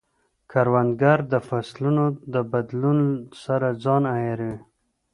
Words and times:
کروندګر 0.51 1.19
د 1.33 1.35
فصلونو 1.47 2.05
د 2.33 2.35
بدلون 2.51 2.99
سره 3.43 3.67
ځان 3.83 4.03
عیاروي 4.15 4.57